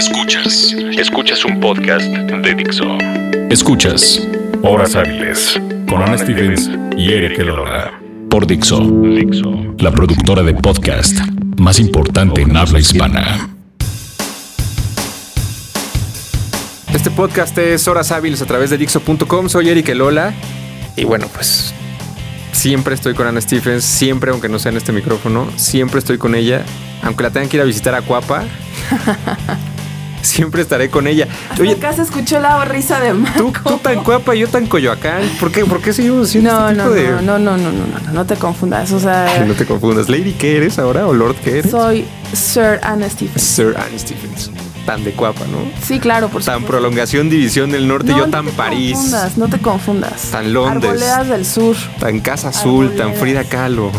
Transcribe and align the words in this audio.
Escuchas. 0.00 0.74
Escuchas 0.96 1.44
un 1.44 1.60
podcast 1.60 2.06
de 2.06 2.54
Dixo. 2.54 2.96
Escuchas 3.50 4.26
Horas 4.62 4.96
Hábiles 4.96 5.60
con 5.86 6.02
Ana 6.02 6.16
Stevens 6.16 6.70
y 6.96 7.12
Eric 7.12 7.38
Elola. 7.38 8.00
Por 8.30 8.46
Dixo. 8.46 8.80
Dixo. 8.80 9.74
La 9.78 9.90
productora 9.90 10.42
de 10.42 10.54
podcast 10.54 11.18
más 11.58 11.78
importante 11.78 12.40
en 12.40 12.56
habla 12.56 12.78
hispana. 12.78 13.50
Este 16.94 17.10
podcast 17.10 17.58
es 17.58 17.86
Horas 17.86 18.10
Hábiles 18.10 18.40
a 18.40 18.46
través 18.46 18.70
de 18.70 18.78
Dixo.com. 18.78 19.50
Soy 19.50 19.68
Eric 19.68 19.90
Elola. 19.90 20.32
Y 20.96 21.04
bueno, 21.04 21.28
pues 21.34 21.74
siempre 22.52 22.94
estoy 22.94 23.12
con 23.12 23.26
Ana 23.26 23.42
Stephens, 23.42 23.84
siempre, 23.84 24.30
aunque 24.30 24.48
no 24.48 24.58
sea 24.58 24.72
en 24.72 24.78
este 24.78 24.92
micrófono, 24.92 25.46
siempre 25.56 25.98
estoy 25.98 26.16
con 26.16 26.34
ella. 26.34 26.64
Aunque 27.02 27.22
la 27.22 27.30
tengan 27.30 27.50
que 27.50 27.58
ir 27.58 27.62
a 27.62 27.66
visitar 27.66 27.94
a 27.94 28.00
Cuapa, 28.00 28.44
siempre 30.22 30.62
estaré 30.62 30.90
con 30.90 31.06
ella. 31.06 31.26
Oye, 31.60 31.72
acá 31.72 31.92
se 31.92 32.02
escuchó 32.02 32.40
la 32.40 32.64
risa 32.64 33.00
de 33.00 33.12
Marco. 33.14 33.50
Tú, 33.62 33.70
tú 33.70 33.78
tan 33.78 34.02
Cuapa, 34.02 34.34
yo 34.34 34.48
tan 34.48 34.66
Coyoacán. 34.66 35.22
¿Por 35.38 35.50
qué, 35.52 35.64
¿Por 35.64 35.80
qué 35.80 35.92
seguimos 35.92 36.34
no, 36.36 36.68
este 36.68 36.82
no, 36.82 36.90
de...? 36.90 37.08
no, 37.10 37.20
no, 37.22 37.38
no, 37.38 37.56
no, 37.56 37.70
no, 37.72 37.86
no, 38.06 38.12
no 38.12 38.24
te 38.26 38.36
confundas. 38.36 38.92
O 38.92 39.00
sea, 39.00 39.44
No 39.46 39.54
te 39.54 39.66
confundas. 39.66 40.08
¿Lady 40.08 40.32
qué 40.32 40.56
eres 40.56 40.78
ahora 40.78 41.06
o 41.06 41.12
Lord 41.12 41.36
qué 41.44 41.58
eres? 41.60 41.70
soy 41.70 42.06
Sir 42.32 42.78
Anna 42.82 43.08
Stephens. 43.08 43.42
Sir 43.42 43.74
Anne 43.76 43.98
Stephens. 43.98 44.50
Tan 44.86 45.04
de 45.04 45.12
Cuapa, 45.12 45.44
¿no? 45.50 45.58
Sí, 45.86 46.00
claro, 46.00 46.28
por 46.28 46.42
Tan 46.42 46.54
supuesto. 46.60 46.72
prolongación 46.78 47.28
división 47.28 47.70
del 47.70 47.86
norte, 47.86 48.12
No, 48.12 48.18
yo 48.18 48.24
no 48.26 48.30
tan 48.32 48.46
te 48.46 48.52
París. 48.52 48.94
Confundas, 48.94 49.36
no 49.38 49.48
te 49.48 49.58
confundas. 49.58 50.22
Tan 50.30 50.52
Londres. 50.52 50.84
Arboledas 50.92 51.28
del 51.28 51.44
sur. 51.46 51.76
Tan 51.98 52.20
Casa 52.20 52.48
Azul, 52.48 52.94
tan. 52.96 53.14
Frida 53.14 53.44
Kahlo. 53.44 53.92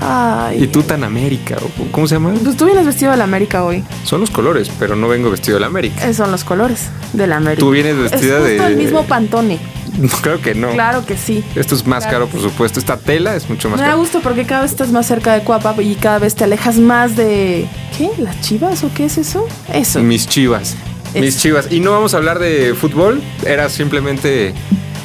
Ay. 0.00 0.64
Y 0.64 0.66
tú 0.68 0.82
tan 0.82 1.04
América. 1.04 1.56
¿o 1.60 1.92
¿Cómo 1.92 2.06
se 2.06 2.14
llama? 2.14 2.32
Pues 2.42 2.56
tú 2.56 2.64
vienes 2.66 2.86
vestido 2.86 3.10
de 3.10 3.16
la 3.18 3.24
América 3.24 3.64
hoy. 3.64 3.84
Son 4.04 4.20
los 4.20 4.30
colores, 4.30 4.70
pero 4.78 4.96
no 4.96 5.08
vengo 5.08 5.30
vestido 5.30 5.56
de 5.56 5.60
la 5.60 5.66
América. 5.66 6.02
Esos 6.04 6.16
son 6.16 6.30
los 6.32 6.44
colores 6.44 6.88
de 7.12 7.26
la 7.26 7.36
América. 7.36 7.60
Tú 7.60 7.70
vienes 7.70 7.96
vestida 7.98 8.38
es 8.38 8.42
justo 8.42 8.62
de- 8.64 8.66
el 8.66 8.76
mismo 8.76 9.04
Pantone. 9.04 9.58
No, 9.98 10.08
creo 10.22 10.40
que 10.40 10.54
no. 10.54 10.70
Claro 10.70 11.04
que 11.04 11.16
sí. 11.16 11.44
Esto 11.56 11.74
es 11.74 11.84
más 11.84 12.04
Claro 12.04 12.26
caro, 12.26 12.28
por 12.28 12.40
supuesto. 12.40 12.78
Esta 12.78 12.96
tela 12.96 13.34
es 13.34 13.50
mucho 13.50 13.68
más 13.68 13.80
Me 13.80 13.86
da 13.86 13.94
gusto 13.94 14.20
porque 14.20 14.46
cada 14.46 14.62
vez 14.62 14.70
estás 14.70 14.90
más 14.92 15.04
cerca 15.04 15.34
de 15.34 15.42
Cuapa 15.42 15.74
y 15.82 15.96
cada 15.96 16.20
vez 16.20 16.36
te 16.36 16.44
alejas 16.44 16.78
más 16.78 17.16
de... 17.16 17.66
¿Qué? 17.98 18.08
¿Las 18.18 18.40
chivas 18.40 18.84
o 18.84 18.90
qué 18.94 19.06
es 19.06 19.18
eso? 19.18 19.46
Eso. 19.74 19.98
Mis 20.00 20.28
chivas. 20.28 20.76
Es- 21.12 21.20
Mis 21.20 21.38
chivas. 21.38 21.66
Y 21.72 21.80
no 21.80 21.90
vamos 21.90 22.14
a 22.14 22.18
hablar 22.18 22.38
de 22.38 22.72
fútbol. 22.74 23.20
Era 23.44 23.68
simplemente 23.68 24.54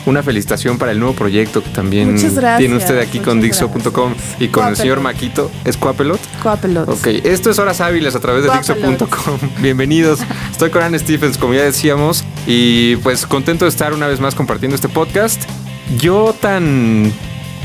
una 0.05 0.23
felicitación 0.23 0.77
para 0.77 0.91
el 0.91 0.99
nuevo 0.99 1.15
proyecto 1.15 1.63
que 1.63 1.69
también 1.69 2.13
Muchas 2.13 2.35
gracias, 2.35 2.59
tiene 2.59 2.75
usted 2.77 2.99
aquí 2.99 3.19
con 3.19 3.41
Dixo.com 3.41 4.13
y 4.39 4.47
con 4.47 4.47
el 4.47 4.49
Cuapelot. 4.51 4.75
señor 4.77 4.99
Maquito. 5.01 5.51
¿Es 5.63 5.77
Cuapelot? 5.77 6.19
Cuapelot. 6.41 6.89
Ok, 6.89 7.07
esto 7.23 7.49
es 7.49 7.59
Horas 7.59 7.81
Hábiles 7.81 8.15
a 8.15 8.19
través 8.19 8.43
de. 8.43 8.51
Dixo.com. 8.51 9.39
Bienvenidos. 9.61 10.19
Estoy 10.51 10.69
con 10.69 10.83
Anne 10.83 10.99
Stephens, 10.99 11.37
como 11.37 11.53
ya 11.53 11.63
decíamos, 11.63 12.23
y 12.47 12.95
pues 12.97 13.25
contento 13.25 13.65
de 13.65 13.69
estar 13.69 13.93
una 13.93 14.07
vez 14.07 14.19
más 14.19 14.35
compartiendo 14.35 14.75
este 14.75 14.89
podcast. 14.89 15.43
Yo 15.99 16.35
tan 16.39 17.11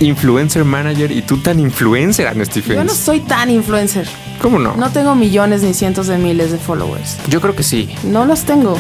influencer 0.01 0.65
manager 0.65 1.11
y 1.13 1.23
tú 1.23 1.39
tan 1.39 1.61
influencer, 1.61 2.27
Anne 2.27 2.45
Stephens. 2.45 2.77
Yo 2.77 2.85
no 2.85 2.95
soy 2.95 3.21
tan 3.21 3.51
influencer. 3.51 4.09
¿Cómo 4.41 4.59
no? 4.59 4.75
No 4.77 4.91
tengo 4.91 5.15
millones 5.15 5.63
ni 5.63 5.75
cientos 5.75 6.07
de 6.07 6.17
miles 6.17 6.51
de 6.51 6.59
followers. 6.59 7.19
Yo 7.29 7.41
creo 7.41 7.55
que 7.55 7.63
sí. 7.63 7.91
No 8.05 8.25
los 8.25 8.45
tengo. 8.45 8.79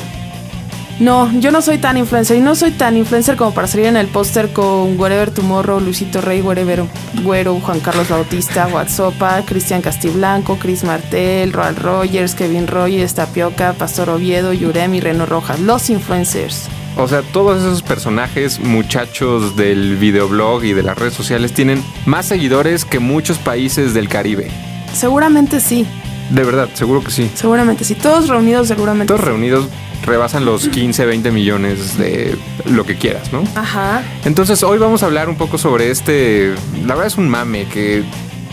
No, 1.00 1.32
yo 1.40 1.50
no 1.50 1.62
soy 1.62 1.78
tan 1.78 1.96
influencer 1.96 2.36
y 2.36 2.40
no 2.40 2.54
soy 2.54 2.72
tan 2.72 2.94
influencer 2.94 3.36
como 3.36 3.54
para 3.54 3.66
salir 3.66 3.86
en 3.86 3.96
el 3.96 4.06
póster 4.06 4.52
con 4.52 5.00
Wherever 5.00 5.30
Tomorrow, 5.30 5.80
Luisito 5.80 6.20
Rey, 6.20 6.42
Wherever 6.42 6.84
Güero, 7.22 7.58
Juan 7.58 7.80
Carlos 7.80 8.10
Bautista, 8.10 8.66
Whatsopa, 8.66 9.42
Cristian 9.46 9.80
Castiblanco, 9.80 10.58
Chris 10.58 10.84
Martel, 10.84 11.54
Roald 11.54 11.78
Rogers, 11.78 12.34
Kevin 12.34 12.66
Rogers, 12.66 13.14
Tapioca, 13.14 13.72
Pastor 13.72 14.10
Oviedo, 14.10 14.52
Yurem 14.52 14.92
y 14.94 15.00
Reno 15.00 15.24
Rojas. 15.24 15.58
Los 15.60 15.88
influencers. 15.88 16.68
O 16.98 17.08
sea, 17.08 17.22
todos 17.22 17.62
esos 17.62 17.82
personajes, 17.82 18.60
muchachos 18.60 19.56
del 19.56 19.96
videoblog 19.96 20.64
y 20.64 20.74
de 20.74 20.82
las 20.82 20.98
redes 20.98 21.14
sociales, 21.14 21.54
tienen 21.54 21.82
más 22.04 22.26
seguidores 22.26 22.84
que 22.84 22.98
muchos 22.98 23.38
países 23.38 23.94
del 23.94 24.10
Caribe. 24.10 24.50
Seguramente 24.92 25.60
sí, 25.60 25.86
De 26.28 26.44
verdad, 26.44 26.68
seguro 26.74 27.02
que 27.02 27.10
sí. 27.10 27.30
seguramente 27.34 27.84
sí. 27.84 27.94
Todos 27.94 28.28
reunidos 28.28 28.68
seguramente. 28.68 29.06
Todos 29.06 29.20
sí. 29.22 29.26
reunidos 29.28 29.66
rebasan 30.04 30.44
los 30.44 30.68
15, 30.68 31.04
20 31.06 31.30
millones 31.30 31.98
de 31.98 32.36
lo 32.66 32.84
que 32.84 32.96
quieras, 32.96 33.32
¿no? 33.32 33.42
Ajá. 33.54 34.02
Entonces 34.24 34.62
hoy 34.62 34.78
vamos 34.78 35.02
a 35.02 35.06
hablar 35.06 35.28
un 35.28 35.36
poco 35.36 35.58
sobre 35.58 35.90
este, 35.90 36.54
la 36.84 36.94
verdad 36.94 37.06
es 37.06 37.16
un 37.18 37.28
mame 37.28 37.64
que 37.66 38.02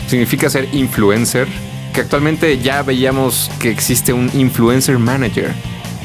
significa 0.06 0.48
ser 0.50 0.68
influencer, 0.72 1.48
que 1.92 2.00
actualmente 2.02 2.58
ya 2.58 2.82
veíamos 2.82 3.50
que 3.60 3.70
existe 3.70 4.12
un 4.12 4.30
influencer 4.34 4.98
manager. 4.98 5.52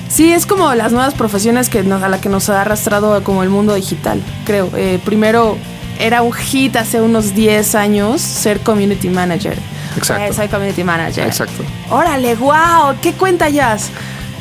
Sí, 0.10 0.32
es 0.32 0.46
como 0.46 0.74
las 0.76 0.92
nuevas 0.92 1.14
profesiones 1.16 1.70
que 1.70 1.84
nos- 1.84 2.04
a 2.04 2.10
la 2.10 2.22
que 2.22 2.30
nos 2.30 2.50
ha 2.50 2.62
arrastrado 2.62 3.24
como 3.24 3.44
el 3.44 3.50
mundo 3.50 3.74
digital, 3.74 4.22
creo. 4.46 4.70
Eh, 4.76 5.00
primero 5.04 5.58
era 6.00 6.22
un 6.22 6.34
hit 6.34 6.76
hace 6.76 7.02
unos 7.02 7.34
10 7.34 7.76
años 7.76 8.22
ser 8.22 8.60
community 8.60 9.10
manager. 9.10 9.58
Exacto. 9.98 10.24
Eh, 10.24 10.34
soy 10.34 10.48
community 10.48 10.84
manager. 10.84 11.26
Exacto. 11.28 11.64
Órale, 11.90 12.36
wow, 12.36 12.96
¿qué 13.02 13.14
cuenta 13.14 13.50
ya? 13.50 13.78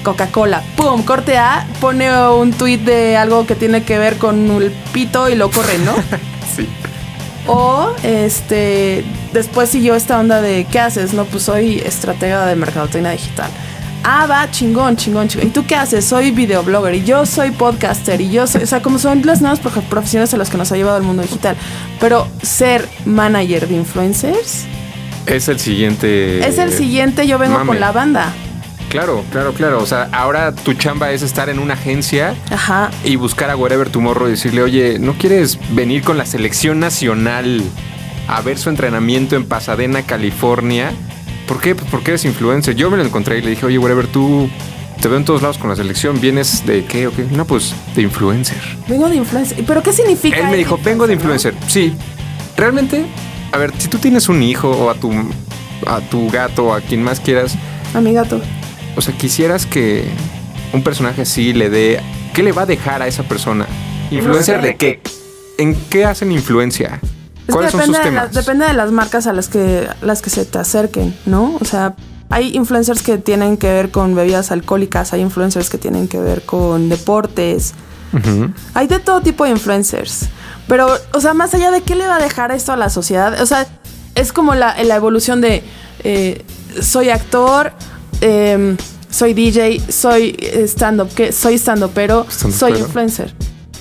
Coca-Cola, 0.02 0.62
pum, 0.76 1.02
corte 1.02 1.38
A, 1.38 1.66
pone 1.80 2.10
un 2.28 2.52
tweet 2.52 2.78
de 2.78 3.16
algo 3.16 3.46
que 3.46 3.54
tiene 3.54 3.82
que 3.84 3.98
ver 3.98 4.16
con 4.18 4.50
el 4.50 4.70
pito 4.92 5.28
y 5.28 5.34
lo 5.34 5.50
corre, 5.50 5.78
¿no? 5.78 5.94
Sí. 6.56 6.68
O 7.46 7.92
este 8.02 9.04
después 9.32 9.68
siguió 9.70 9.94
esta 9.94 10.18
onda 10.20 10.40
de 10.42 10.64
¿qué 10.70 10.78
haces? 10.78 11.12
No, 11.14 11.24
pues 11.24 11.44
soy 11.44 11.78
estratega 11.78 12.46
de 12.46 12.54
mercadotecnia 12.56 13.10
digital. 13.12 13.50
Ah, 14.04 14.26
va, 14.26 14.50
chingón, 14.50 14.96
chingón, 14.96 15.28
chingón. 15.28 15.48
¿Y 15.48 15.50
tú 15.50 15.64
qué 15.66 15.74
haces? 15.76 16.04
Soy 16.04 16.30
videoblogger 16.32 16.94
y 16.96 17.04
yo 17.04 17.24
soy 17.24 17.50
podcaster 17.52 18.20
y 18.20 18.30
yo 18.30 18.46
soy, 18.46 18.64
o 18.64 18.66
sea, 18.66 18.82
como 18.82 18.98
son 18.98 19.22
las 19.24 19.40
nuevas 19.40 19.62
profe- 19.62 19.82
profesiones 19.88 20.34
a 20.34 20.36
las 20.36 20.50
que 20.50 20.56
nos 20.56 20.70
ha 20.72 20.76
llevado 20.76 20.98
el 20.98 21.04
mundo 21.04 21.22
digital. 21.22 21.56
Pero 22.00 22.26
ser 22.42 22.88
manager 23.06 23.66
de 23.68 23.74
influencers 23.76 24.64
Es 25.26 25.48
el 25.48 25.58
siguiente. 25.58 26.46
es 26.46 26.58
el 26.58 26.72
siguiente, 26.72 27.26
yo 27.26 27.38
vengo 27.38 27.54
mame. 27.58 27.68
con 27.68 27.80
la 27.80 27.92
banda. 27.92 28.32
Claro, 28.92 29.24
claro, 29.32 29.54
claro. 29.54 29.82
O 29.82 29.86
sea, 29.86 30.10
ahora 30.12 30.54
tu 30.54 30.74
chamba 30.74 31.12
es 31.12 31.22
estar 31.22 31.48
en 31.48 31.58
una 31.58 31.72
agencia 31.74 32.34
Ajá. 32.50 32.90
y 33.04 33.16
buscar 33.16 33.48
a 33.48 33.56
Wherever 33.56 33.88
Tomorrow 33.88 34.28
y 34.28 34.32
decirle, 34.32 34.62
oye, 34.62 34.98
¿no 34.98 35.14
quieres 35.14 35.58
venir 35.74 36.02
con 36.02 36.18
la 36.18 36.26
selección 36.26 36.78
nacional 36.78 37.62
a 38.28 38.42
ver 38.42 38.58
su 38.58 38.68
entrenamiento 38.68 39.34
en 39.34 39.46
Pasadena, 39.46 40.02
California? 40.02 40.92
¿Por 41.48 41.58
qué? 41.60 41.74
Pues 41.74 41.90
porque 41.90 42.10
eres 42.10 42.26
influencer. 42.26 42.74
Yo 42.74 42.90
me 42.90 42.98
lo 42.98 43.02
encontré 43.04 43.38
y 43.38 43.40
le 43.42 43.48
dije, 43.50 43.64
oye, 43.64 43.78
Wherever, 43.78 44.06
tú 44.08 44.50
te 45.00 45.08
veo 45.08 45.16
en 45.16 45.24
todos 45.24 45.40
lados 45.40 45.56
con 45.56 45.70
la 45.70 45.76
selección. 45.76 46.20
¿Vienes 46.20 46.66
de 46.66 46.84
qué 46.84 47.06
o 47.06 47.12
qué? 47.16 47.24
No, 47.30 47.46
pues 47.46 47.74
de 47.96 48.02
influencer. 48.02 48.58
Vengo 48.88 49.08
de 49.08 49.16
influencer. 49.16 49.64
¿Pero 49.66 49.82
qué 49.82 49.94
significa? 49.94 50.36
Él 50.36 50.48
me 50.48 50.56
dijo, 50.58 50.78
vengo 50.84 51.06
de 51.06 51.14
no? 51.14 51.20
influencer. 51.20 51.54
Sí. 51.66 51.94
Realmente, 52.58 53.06
a 53.52 53.56
ver, 53.56 53.72
si 53.78 53.88
tú 53.88 53.96
tienes 53.96 54.28
un 54.28 54.42
hijo 54.42 54.68
o 54.70 54.90
a 54.90 54.94
tu, 54.94 55.10
a 55.86 56.00
tu 56.02 56.28
gato 56.30 56.66
o 56.66 56.74
a 56.74 56.82
quien 56.82 57.02
más 57.02 57.20
quieras, 57.20 57.56
A 57.94 58.00
mi 58.02 58.12
gato. 58.12 58.40
O 58.96 59.00
sea, 59.00 59.16
quisieras 59.16 59.66
que 59.66 60.04
un 60.72 60.82
personaje 60.82 61.22
así 61.22 61.52
le 61.52 61.70
dé. 61.70 62.00
¿Qué 62.34 62.42
le 62.42 62.52
va 62.52 62.62
a 62.62 62.66
dejar 62.66 63.02
a 63.02 63.06
esa 63.06 63.22
persona? 63.24 63.66
¿Influencer 64.10 64.62
de 64.62 64.76
qué? 64.76 65.00
¿En 65.58 65.74
qué 65.90 66.04
hacen 66.04 66.32
influencia? 66.32 67.00
Es 67.02 67.46
que 67.46 67.52
¿Cuáles 67.52 67.72
son 67.72 67.80
depende 67.80 67.98
de, 68.04 68.10
las, 68.12 68.32
depende 68.32 68.66
de 68.66 68.72
las 68.72 68.90
marcas 68.90 69.26
a 69.26 69.32
las 69.32 69.48
que, 69.48 69.88
las 70.00 70.22
que 70.22 70.30
se 70.30 70.44
te 70.44 70.58
acerquen, 70.58 71.14
¿no? 71.26 71.56
O 71.60 71.64
sea, 71.64 71.94
hay 72.30 72.56
influencers 72.56 73.02
que 73.02 73.18
tienen 73.18 73.56
que 73.56 73.68
ver 73.68 73.90
con 73.90 74.14
bebidas 74.14 74.50
alcohólicas, 74.52 75.12
hay 75.12 75.20
influencers 75.20 75.68
que 75.68 75.76
tienen 75.76 76.08
que 76.08 76.18
ver 76.18 76.42
con 76.42 76.88
deportes, 76.88 77.74
hay 78.74 78.86
de 78.86 78.98
todo 78.98 79.20
tipo 79.20 79.44
de 79.44 79.50
influencers. 79.50 80.28
Pero, 80.68 80.88
o 81.12 81.20
sea, 81.20 81.34
más 81.34 81.54
allá 81.54 81.70
de 81.70 81.82
qué 81.82 81.94
le 81.94 82.06
va 82.06 82.16
a 82.16 82.22
dejar 82.22 82.52
esto 82.52 82.72
a 82.72 82.76
la 82.76 82.88
sociedad, 82.88 83.40
o 83.40 83.46
sea, 83.46 83.66
es 84.14 84.32
como 84.32 84.54
la, 84.54 84.82
la 84.82 84.96
evolución 84.96 85.40
de 85.40 85.62
eh, 86.04 86.44
soy 86.80 87.10
actor, 87.10 87.72
em, 88.22 88.76
soy 89.10 89.34
DJ, 89.34 89.80
soy 89.92 90.36
stand-up, 90.66 91.10
¿qué? 91.14 91.32
soy 91.32 91.54
stand-up, 91.58 91.90
pero 91.94 92.26
soy 92.30 92.78
influencer. 92.78 93.34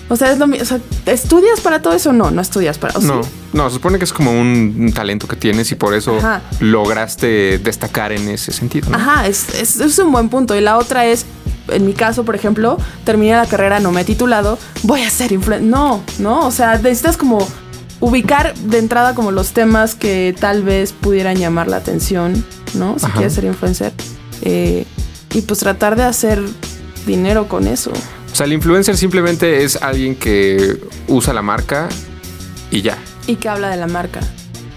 O 0.09 0.17
sea, 0.17 0.29
es 0.33 0.38
lo 0.39 0.45
mismo. 0.47 0.63
O 0.63 0.65
sea, 0.67 0.79
¿estudias 1.05 1.61
para 1.61 1.81
todo 1.81 1.93
eso? 1.93 2.11
No, 2.11 2.31
no 2.31 2.41
estudias 2.41 2.77
para 2.77 2.99
No, 2.99 3.23
sí. 3.23 3.29
no, 3.53 3.69
se 3.69 3.75
supone 3.75 3.97
que 3.97 4.03
es 4.03 4.11
como 4.11 4.31
un, 4.31 4.75
un 4.77 4.91
talento 4.91 5.25
que 5.25 5.38
tienes 5.38 5.71
y 5.71 5.75
por 5.75 5.93
eso 5.93 6.17
Ajá. 6.17 6.41
lograste 6.59 7.59
destacar 7.59 8.11
en 8.11 8.27
ese 8.27 8.51
sentido. 8.51 8.89
¿no? 8.89 8.97
Ajá, 8.97 9.25
es, 9.27 9.47
es, 9.55 9.79
es 9.79 9.97
un 9.99 10.11
buen 10.11 10.27
punto. 10.27 10.53
Y 10.53 10.59
la 10.59 10.77
otra 10.77 11.05
es, 11.05 11.25
en 11.69 11.85
mi 11.85 11.93
caso, 11.93 12.25
por 12.25 12.35
ejemplo, 12.35 12.77
terminé 13.05 13.31
la 13.38 13.45
carrera, 13.45 13.79
no 13.79 13.93
me 13.93 14.01
he 14.01 14.03
titulado, 14.03 14.57
voy 14.83 15.01
a 15.01 15.09
ser 15.09 15.31
influencer. 15.31 15.69
No, 15.69 16.03
no, 16.19 16.45
o 16.45 16.51
sea, 16.51 16.75
necesitas 16.75 17.15
como 17.15 17.47
ubicar 18.01 18.53
de 18.55 18.79
entrada 18.79 19.15
como 19.15 19.31
los 19.31 19.51
temas 19.53 19.95
que 19.95 20.35
tal 20.38 20.61
vez 20.63 20.91
pudieran 20.91 21.38
llamar 21.38 21.69
la 21.69 21.77
atención, 21.77 22.43
¿no? 22.73 22.99
Si 22.99 23.05
Ajá. 23.05 23.13
quieres 23.13 23.33
ser 23.33 23.45
influencer. 23.45 23.93
Eh, 24.41 24.85
y 25.33 25.41
pues 25.41 25.59
tratar 25.59 25.95
de 25.95 26.03
hacer 26.03 26.41
dinero 27.05 27.47
con 27.47 27.67
eso. 27.67 27.91
O 28.31 28.35
sea, 28.35 28.45
el 28.45 28.53
influencer 28.53 28.97
simplemente 28.97 29.63
es 29.63 29.75
alguien 29.81 30.15
que 30.15 30.77
usa 31.07 31.33
la 31.33 31.41
marca 31.41 31.89
y 32.69 32.81
ya. 32.81 32.97
Y 33.27 33.35
que 33.35 33.49
habla 33.49 33.69
de 33.69 33.77
la 33.77 33.88
marca. 33.88 34.19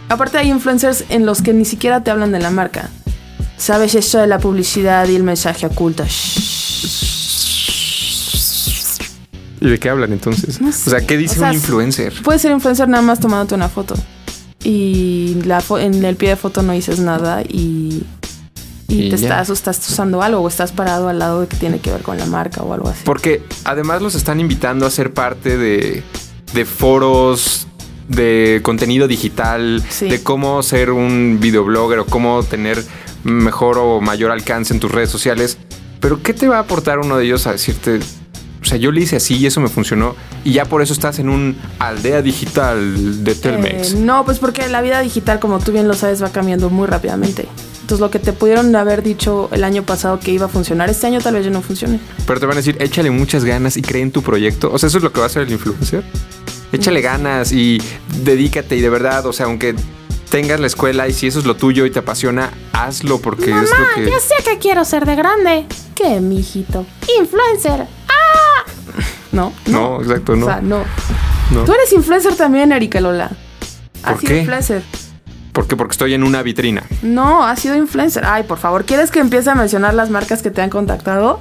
Aparte 0.09 0.39
hay 0.39 0.51
influencers 0.51 1.05
en 1.09 1.25
los 1.27 1.41
que 1.43 1.53
ni 1.53 1.65
siquiera 1.65 2.03
te 2.05 2.11
hablan 2.11 2.31
de 2.33 2.41
la 2.41 2.51
marca. 2.51 2.91
¿Sabes 3.57 3.95
eso 3.95 4.19
de 4.19 4.27
la 4.27 4.39
publicidad 4.39 5.09
y 5.09 5.17
el 5.17 5.23
mensaje 5.23 5.67
oculto? 5.67 6.05
¿Y 9.61 9.69
de 9.71 9.79
qué 9.79 9.89
hablan 9.89 10.13
entonces? 10.13 10.61
No 10.61 10.69
O 10.69 10.73
sea. 10.73 11.01
¿qué 11.01 11.17
dice 11.17 11.37
O 11.37 11.39
sea, 11.39 11.49
un 11.49 11.55
influencer? 11.55 12.13
Puedes 12.23 12.43
ser 12.43 12.53
influencer 12.53 12.89
nada 12.89 13.03
más 13.03 13.19
tomándote 13.21 13.55
una 13.55 13.69
foto. 13.69 13.95
Y 14.63 15.37
la 15.45 15.61
fo- 15.61 15.81
en 15.81 16.05
el 16.05 16.17
pie 16.17 16.31
de 16.31 16.37
foto 16.37 16.63
no 16.63 16.73
dices 16.73 16.99
nada 16.99 17.43
y, 17.43 18.03
y, 18.89 19.07
Y 19.07 19.11
te 19.11 19.17
ya. 19.17 19.29
estás, 19.29 19.51
o 19.51 19.53
estás 19.53 19.89
usando 19.89 20.23
algo 20.23 20.41
o 20.41 20.49
estás 20.49 20.73
parado 20.73 21.09
al 21.09 21.19
lado 21.19 21.41
de 21.43 21.47
que 21.49 21.57
tiene 21.57 21.79
que 21.81 21.91
ver 21.91 22.03
con 22.03 22.19
la 22.19 22.27
marca 22.27 22.63
o 22.63 22.73
algo 22.75 22.89
así. 22.89 23.01
Porque 23.05 23.43
además 23.65 24.03
los 24.03 24.15
están 24.15 24.41
invitando 24.41 24.87
a 24.87 24.91
ser 24.91 25.13
parte 25.13 25.57
de, 25.57 26.03
de 26.53 26.65
foros 26.65 27.67
de 28.09 28.61
contenido 28.63 29.09
digital, 29.09 29.83
Sí. 29.89 30.09
de 30.09 30.23
cómo 30.23 30.63
ser 30.63 30.91
un 30.91 31.39
videoblogger 31.41 32.01
o 32.01 32.07
cómo 32.07 32.43
tener 32.43 32.85
mejor 33.25 33.79
o 33.79 34.01
mayor 34.03 34.31
alcance 34.31 34.75
en 34.75 34.81
tus 34.81 34.91
redes 34.93 35.09
sociales. 35.11 35.57
Pero 36.01 36.23
¿qué 36.23 36.35
te 36.35 36.47
va 36.47 36.57
a 36.59 36.61
aportar 36.61 36.99
uno 36.99 37.17
de 37.17 37.25
ellos 37.25 37.47
a 37.47 37.53
decirte, 37.53 37.99
o 38.61 38.65
sea, 38.67 38.77
yo 38.77 38.93
le 38.93 39.01
hice 39.01 39.17
así 39.17 39.37
y 39.39 39.47
eso 39.47 39.61
me 39.63 39.69
funcionó 39.69 40.15
y 40.45 40.53
ya 40.53 40.67
por 40.67 40.83
eso 40.83 40.93
estás 40.93 41.19
en 41.19 41.31
un 41.31 41.57
aldea 41.79 42.21
digital 42.21 43.25
de 43.25 43.35
Telmex? 43.35 43.95
Eh, 43.95 43.97
no, 43.97 44.27
pues 44.27 44.39
porque 44.39 44.69
la 44.69 44.83
vida 44.83 45.01
digital, 45.01 45.41
como 45.41 45.59
tú 45.59 45.73
bien 45.73 45.89
lo 45.89 45.95
sabes, 45.95 46.23
va 46.23 46.29
cambiando 46.31 46.69
muy 46.69 46.87
rápidamente. 46.87 47.49
Entonces 47.85 48.01
lo 48.01 48.11
que 48.11 48.19
te 48.19 48.33
pudieron 48.33 48.75
haber 48.77 49.03
dicho 49.03 49.51
el 49.53 49.63
año 49.63 49.83
pasado 49.83 50.19
que 50.19 50.31
iba 50.31 50.47
a 50.47 50.49
funcionar, 50.49 50.89
este 50.89 51.07
año 51.07 51.21
tal 51.21 51.35
vez 51.35 51.45
ya 51.45 51.51
no 51.51 51.61
funcione. 51.61 52.01
Pero 52.27 52.41
te 52.41 52.47
van 52.47 52.55
a 52.55 52.61
decir, 52.61 52.79
échale 52.81 53.11
muchas 53.11 53.45
ganas 53.45 53.77
y 53.77 53.83
cree 53.83 54.01
en 54.01 54.11
tu 54.11 54.23
proyecto. 54.23 54.73
O 54.73 54.79
sea, 54.79 54.87
eso 54.87 54.97
es 54.97 55.05
lo 55.05 55.13
que 55.13 55.21
va 55.21 55.25
a 55.25 55.27
hacer 55.27 55.43
el 55.43 55.53
influencer. 55.53 56.03
Échale 56.73 57.03
ganas 57.03 57.53
y 57.53 57.83
dedícate 58.23 58.77
y 58.77 58.81
de 58.81 58.89
verdad, 58.89 59.27
o 59.27 59.35
sea, 59.35 59.45
aunque 59.45 59.75
tengas 60.31 60.61
la 60.61 60.67
escuela 60.67 61.07
y 61.09 61.13
si 61.13 61.27
eso 61.27 61.41
es 61.41 61.45
lo 61.45 61.57
tuyo 61.57 61.85
y 61.85 61.91
te 61.91 61.99
apasiona, 61.99 62.55
hazlo 62.73 63.19
porque 63.19 63.51
es 63.51 63.71
lo 63.71 63.87
que... 63.95 64.11
sé 64.19 64.35
que 64.51 64.59
quiero 64.59 64.83
ser 64.87 65.05
de 65.05 65.17
grande. 65.17 65.67
¿Qué, 65.95 66.21
mijito? 66.21 66.87
Influencer. 67.21 67.87
No, 69.31 69.53
No, 69.67 70.01
exacto, 70.01 70.37
no. 70.37 70.47
O 70.47 70.49
sea, 70.49 70.63
no. 70.63 70.85
no. 71.51 71.65
Tú 71.65 71.73
eres 71.75 71.93
influencer 71.93 72.35
también, 72.37 72.73
Erika 72.73 73.01
Lola. 73.01 73.31
¿Por 74.03 74.21
sido 74.21 74.31
qué? 74.31 74.39
influencer. 74.39 74.83
¿Por 75.55 75.67
qué? 75.67 75.77
Porque 75.77 75.93
estoy 75.93 76.13
en 76.13 76.23
una 76.25 76.43
vitrina. 76.43 76.83
No, 77.01 77.43
has 77.47 77.61
sido 77.61 77.77
influencer. 77.77 78.25
Ay, 78.27 78.43
por 78.43 78.59
favor, 78.59 78.85
¿quieres 78.85 79.11
que 79.11 79.21
empiece 79.21 79.49
a 79.49 79.55
mencionar 79.55 79.95
las 79.95 80.11
marcas 80.11 80.43
que 80.43 80.51
te 80.51 80.61
han 80.61 80.69
contactado? 80.69 81.41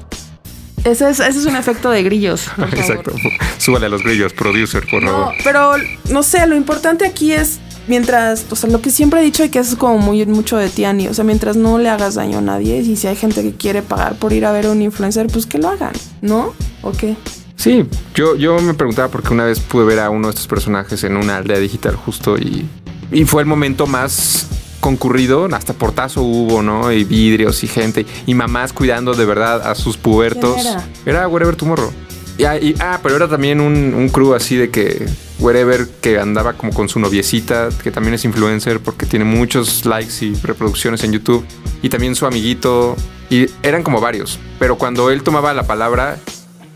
Ese 0.85 1.09
es, 1.09 1.19
ese 1.19 1.39
es 1.39 1.45
un 1.45 1.55
efecto 1.55 1.89
de 1.89 2.03
grillos. 2.03 2.43
por 2.55 2.69
favor. 2.69 2.79
Exacto. 2.79 3.11
Súbale 3.57 3.87
a 3.87 3.89
los 3.89 4.03
grillos, 4.03 4.31
producer, 4.33 4.85
por 4.89 5.01
No, 5.03 5.11
favor. 5.11 5.33
pero 5.43 5.71
no 6.11 6.23
sé, 6.23 6.45
lo 6.45 6.55
importante 6.55 7.05
aquí 7.05 7.33
es 7.33 7.59
mientras, 7.87 8.45
o 8.49 8.55
sea, 8.55 8.69
lo 8.69 8.81
que 8.81 8.91
siempre 8.91 9.19
he 9.19 9.23
dicho 9.23 9.43
y 9.43 9.49
que 9.49 9.59
es 9.59 9.75
como 9.75 9.97
muy 9.97 10.25
mucho 10.25 10.57
de 10.57 10.69
ti, 10.69 10.85
Ani, 10.85 11.07
o 11.07 11.13
sea, 11.13 11.23
mientras 11.25 11.55
no 11.57 11.79
le 11.79 11.89
hagas 11.89 12.15
daño 12.15 12.37
a 12.37 12.41
nadie 12.41 12.77
y 12.79 12.95
si 12.95 13.07
hay 13.07 13.15
gente 13.15 13.41
que 13.41 13.53
quiere 13.55 13.81
pagar 13.81 14.15
por 14.15 14.31
ir 14.31 14.45
a 14.45 14.51
ver 14.51 14.67
a 14.67 14.71
un 14.71 14.81
influencer, 14.81 15.27
pues 15.27 15.45
que 15.47 15.57
lo 15.57 15.69
hagan, 15.69 15.93
¿no? 16.21 16.53
¿O 16.81 16.91
qué? 16.91 17.15
Sí, 17.55 17.85
yo, 18.13 18.35
yo 18.35 18.59
me 18.59 18.73
preguntaba 18.73 19.07
porque 19.07 19.33
una 19.33 19.45
vez 19.45 19.59
pude 19.59 19.85
ver 19.85 19.99
a 19.99 20.09
uno 20.09 20.27
de 20.27 20.31
estos 20.31 20.47
personajes 20.47 21.03
en 21.03 21.15
una 21.17 21.37
aldea 21.37 21.57
digital 21.59 21.95
justo 21.95 22.37
y, 22.37 22.67
y 23.13 23.25
fue 23.25 23.41
el 23.41 23.47
momento 23.47 23.87
más 23.87 24.47
concurrido, 24.79 25.47
hasta 25.53 25.73
portazo 25.73 26.21
hubo, 26.23 26.61
¿no? 26.61 26.91
Y 26.91 27.03
vidrios 27.05 27.63
y 27.63 27.67
gente 27.67 28.05
y 28.25 28.33
mamás 28.33 28.73
cuidando 28.73 29.13
de 29.13 29.25
verdad 29.25 29.65
a 29.69 29.75
sus 29.75 29.95
pubertos. 29.97 30.55
¿Quién 30.55 30.67
era? 30.67 30.87
Era 31.05 31.27
Wherever 31.27 31.55
Tomorrow. 31.55 31.91
Y, 32.37 32.43
ah, 32.45 32.57
y- 32.57 32.75
ah, 32.79 32.99
pero 33.01 33.15
era 33.15 33.27
también 33.29 33.61
un, 33.61 33.93
un 33.93 34.09
crew 34.09 34.33
así 34.33 34.55
de 34.57 34.69
que 34.71 35.05
Wherever 35.39 35.87
que 36.01 36.19
andaba 36.19 36.53
como 36.53 36.73
con 36.73 36.89
su 36.89 36.99
noviecita, 36.99 37.69
que 37.83 37.91
también 37.91 38.15
es 38.15 38.25
influencer 38.25 38.79
porque 38.79 39.05
tiene 39.05 39.23
muchos 39.23 39.85
likes 39.85 40.25
y 40.25 40.33
reproducciones 40.35 41.03
en 41.03 41.11
YouTube. 41.13 41.45
Y 41.81 41.89
también 41.89 42.15
su 42.15 42.25
amiguito. 42.25 42.95
Y 43.29 43.45
eran 43.61 43.83
como 43.83 44.01
varios. 44.01 44.39
Pero 44.59 44.77
cuando 44.77 45.11
él 45.11 45.21
tomaba 45.23 45.53
la 45.53 45.63
palabra, 45.63 46.17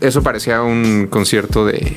eso 0.00 0.22
parecía 0.22 0.62
un 0.62 1.08
concierto 1.10 1.66
de, 1.66 1.94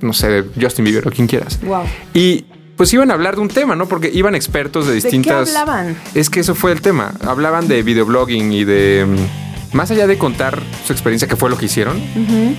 no 0.00 0.12
sé, 0.12 0.28
de 0.42 0.44
Justin 0.60 0.84
Bieber 0.86 1.06
o 1.06 1.10
quien 1.10 1.26
quieras. 1.28 1.60
Wow. 1.62 1.84
Y 2.14 2.46
pues 2.76 2.92
iban 2.92 3.10
a 3.10 3.14
hablar 3.14 3.36
de 3.36 3.40
un 3.42 3.48
tema, 3.48 3.74
¿no? 3.74 3.86
Porque 3.86 4.10
iban 4.12 4.34
expertos 4.34 4.86
de 4.86 4.94
distintas... 4.94 5.46
¿De 5.48 5.52
qué 5.52 5.58
hablaban? 5.58 5.96
Es 6.14 6.30
que 6.30 6.40
eso 6.40 6.54
fue 6.54 6.72
el 6.72 6.80
tema. 6.82 7.12
Hablaban 7.26 7.68
de 7.68 7.82
videoblogging 7.82 8.52
y 8.52 8.64
de... 8.64 9.06
mm, 9.08 9.76
Más 9.76 9.90
allá 9.90 10.06
de 10.06 10.18
contar 10.18 10.62
su 10.86 10.92
experiencia, 10.92 11.26
que 11.28 11.36
fue 11.36 11.48
lo 11.50 11.56
que 11.56 11.64
hicieron, 11.66 12.00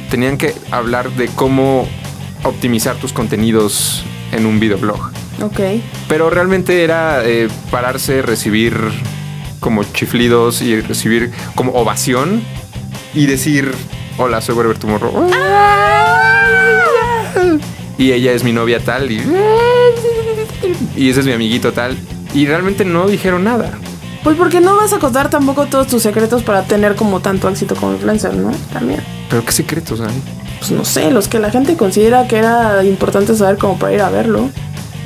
tenían 0.09 0.37
que 0.37 0.53
hablar 0.71 1.11
de 1.11 1.27
cómo 1.27 1.87
optimizar 2.43 2.95
tus 2.97 3.13
contenidos 3.13 4.03
en 4.31 4.45
un 4.45 4.59
videoblog. 4.59 5.11
Ok. 5.41 5.59
Pero 6.07 6.29
realmente 6.29 6.83
era 6.83 7.23
eh, 7.23 7.47
pararse, 7.71 8.21
recibir 8.21 8.75
como 9.59 9.83
chiflidos 9.83 10.61
y 10.61 10.79
recibir 10.81 11.31
como 11.55 11.71
ovación 11.73 12.41
y 13.13 13.25
decir, 13.25 13.71
hola, 14.17 14.41
soy 14.41 14.55
Wherever 14.55 14.77
Tomorrow. 14.77 15.29
Y 17.97 18.11
ella 18.11 18.31
es 18.31 18.44
mi 18.44 18.51
novia 18.51 18.83
tal 18.83 19.11
y... 19.11 19.21
Y 20.95 21.09
ese 21.09 21.19
es 21.21 21.25
mi 21.25 21.31
amiguito 21.31 21.73
tal. 21.73 21.97
Y 22.33 22.45
realmente 22.45 22.85
no 22.85 23.07
dijeron 23.07 23.44
nada. 23.44 23.77
Pues 24.23 24.35
porque 24.35 24.59
no 24.59 24.75
vas 24.75 24.94
a 24.94 24.99
contar 24.99 25.29
tampoco 25.29 25.67
todos 25.67 25.88
tus 25.88 26.03
secretos 26.03 26.44
para 26.44 26.63
tener 26.63 26.95
como 26.95 27.21
tanto 27.21 27.47
éxito 27.49 27.75
como 27.75 27.94
influencer, 27.94 28.33
¿no? 28.35 28.51
También. 28.73 29.01
Pero 29.29 29.45
qué 29.45 29.51
secretos 29.51 30.01
hay. 30.01 30.21
Pues 30.59 30.71
no 30.71 30.83
sé, 30.83 31.11
los 31.11 31.27
que 31.27 31.39
la 31.39 31.49
gente 31.49 31.77
considera 31.77 32.27
que 32.27 32.38
era 32.38 32.83
importante 32.83 33.35
saber 33.35 33.57
como 33.57 33.77
para 33.77 33.94
ir 33.94 34.01
a 34.01 34.09
verlo. 34.09 34.50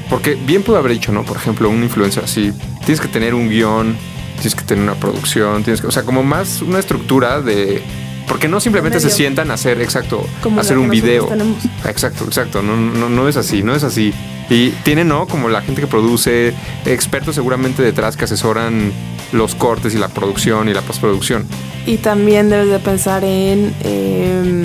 Porque 0.10 0.36
bien 0.36 0.64
pudo 0.64 0.78
haber 0.78 0.94
dicho, 0.94 1.12
¿no? 1.12 1.24
Por 1.24 1.38
ejemplo, 1.38 1.70
un 1.70 1.84
influencer 1.84 2.24
así. 2.24 2.52
Tienes 2.80 3.00
que 3.00 3.08
tener 3.08 3.34
un 3.36 3.50
guion, 3.50 3.96
tienes 4.36 4.56
que 4.56 4.64
tener 4.64 4.84
una 4.84 4.96
producción, 4.96 5.64
tienes 5.64 5.82
que... 5.82 5.88
O 5.88 5.92
sea, 5.92 6.04
como 6.04 6.24
más 6.24 6.62
una 6.62 6.80
estructura 6.80 7.42
de... 7.42 7.84
Porque 8.32 8.48
no 8.48 8.62
simplemente 8.62 9.02
se 9.02 9.08
medio. 9.08 9.18
sientan 9.18 9.52
a 9.52 9.56
hacer, 9.56 9.82
exacto, 9.82 10.26
Como 10.42 10.62
hacer 10.62 10.78
un 10.78 10.90
video. 10.90 11.28
Exacto, 11.84 12.24
exacto. 12.24 12.62
No, 12.62 12.78
no, 12.78 13.10
no 13.10 13.28
es 13.28 13.36
así, 13.36 13.62
no 13.62 13.76
es 13.76 13.84
así. 13.84 14.14
Y 14.50 14.70
tienen, 14.86 15.10
¿no? 15.10 15.28
Como 15.28 15.50
la 15.50 15.62
gente 15.62 15.82
que 15.82 15.88
produce, 15.88 16.54
expertos 16.86 17.36
seguramente 17.36 17.84
detrás 17.84 18.16
que 18.16 18.24
asesoran 18.24 18.94
los 19.34 19.54
cortes 19.54 19.94
y 19.96 19.98
la 19.98 20.08
producción 20.08 20.70
y 20.70 20.74
la 20.74 20.80
postproducción. 20.80 21.46
Y 21.86 21.98
también 21.98 22.50
debes 22.50 22.70
de 22.70 22.80
pensar 22.80 23.26
en 23.26 23.76
em, 23.84 24.64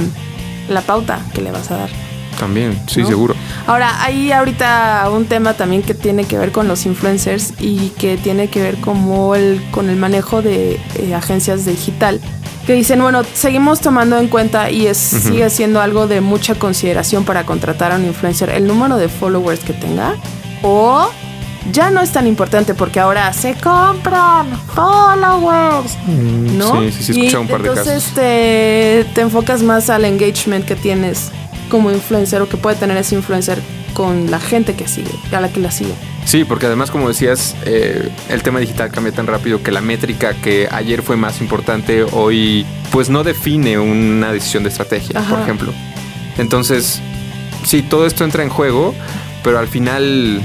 la 0.69 0.83
pauta 0.83 1.19
que 1.35 1.43
le 1.43 1.51
vas 1.51 1.69
a 1.73 1.79
dar. 1.79 1.91
También, 2.39 2.81
sí, 2.87 3.01
¿no? 3.01 3.09
seguro. 3.09 3.35
Ahora, 3.67 4.01
hay 4.05 4.31
ahorita 4.31 5.11
un 5.13 5.25
tema 5.25 5.55
también 5.55 5.83
que 5.83 5.95
tiene 5.95 6.25
que 6.25 6.39
ver 6.39 6.53
con 6.53 6.69
los 6.69 6.87
influencers 6.87 7.53
y 7.59 7.89
que 7.99 8.17
tiene 8.17 8.47
que 8.47 8.63
ver 8.63 8.77
como 8.77 9.35
el, 9.35 9.61
con 9.73 9.91
el 9.91 9.97
manejo 9.97 10.41
de 10.41 10.79
eh, 10.95 11.15
agencias 11.17 11.67
digital. 11.67 12.21
Que 12.67 12.73
dicen, 12.75 13.01
bueno, 13.01 13.23
seguimos 13.35 13.81
tomando 13.81 14.19
en 14.19 14.27
cuenta 14.29 14.71
y 14.71 14.89
es, 14.89 14.97
sigue 14.99 15.49
siendo 15.51 15.81
algo 15.81 16.09
de 16.09 16.21
mucha 16.21 16.57
consideración 16.57 17.25
para 17.25 17.47
contratar 17.47 17.93
a 17.93 17.97
un 17.97 18.05
influencer 18.05 18.51
el 18.51 18.67
número 18.67 18.97
de 18.97 19.09
followers 19.09 19.61
que 19.61 19.73
tenga. 19.73 20.17
O 20.63 21.09
ya 21.73 21.91
no 21.91 22.01
es 22.01 22.11
tan 22.11 22.27
importante 22.27 22.75
porque 22.75 22.99
ahora 22.99 23.33
se 23.33 23.55
compran 23.55 24.59
followers. 24.75 25.97
¿no? 26.09 26.75
Mm, 26.75 26.91
Sí, 26.91 26.93
sí, 26.93 27.13
sí, 27.13 27.27
escuchado 27.27 27.43
Y 27.43 27.47
un 27.47 27.49
par 27.49 27.63
de 27.63 27.69
entonces 27.69 28.03
casos. 28.03 28.15
Te, 28.15 29.07
te 29.15 29.21
enfocas 29.21 29.63
más 29.63 29.89
al 29.89 30.05
engagement 30.05 30.65
que 30.65 30.75
tienes 30.75 31.31
como 31.71 31.91
influencer 31.91 32.43
o 32.43 32.49
que 32.49 32.57
puede 32.57 32.77
tener 32.77 32.97
ese 32.97 33.15
influencer 33.15 33.61
con 33.97 34.31
la 34.31 34.39
gente 34.39 34.75
que 34.75 34.87
sigue, 34.87 35.11
a 35.33 35.41
la 35.41 35.51
que 35.51 35.59
la 35.59 35.71
sigue. 35.71 35.95
Sí, 36.27 36.45
porque 36.45 36.67
además, 36.67 36.91
como 36.91 37.09
decías, 37.09 37.57
eh, 37.65 38.11
el 38.29 38.43
tema 38.43 38.61
digital 38.61 38.91
cambia 38.91 39.11
tan 39.15 39.27
rápido 39.27 39.63
que 39.63 39.73
la 39.73 39.81
métrica 39.81 40.35
que 40.35 40.69
ayer 40.71 41.01
fue 41.01 41.17
más 41.17 41.41
importante, 41.41 42.05
hoy 42.13 42.67
pues 42.93 43.09
no 43.09 43.25
define 43.25 43.79
una 43.79 44.33
decisión 44.33 44.65
de 44.65 44.69
estrategia, 44.69 45.19
Ajá. 45.19 45.31
por 45.31 45.41
ejemplo. 45.41 45.73
Entonces, 46.37 47.01
sí, 47.65 47.81
todo 47.81 48.07
esto 48.07 48.23
entra 48.25 48.43
en 48.43 48.51
juego, 48.51 48.95
pero 49.43 49.59
al 49.59 49.67
final, 49.67 50.43